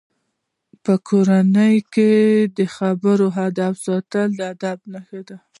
په 0.83 0.93
کورنۍ 1.07 1.75
کې 1.93 2.11
د 2.57 2.59
خبرو 2.75 3.27
آدب 3.47 3.73
ساتل 3.85 4.27
د 4.39 4.39
ادب 4.53 4.77
نښه 4.93 5.21
ده. 5.27 5.37